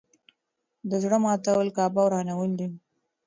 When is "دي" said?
2.59-2.67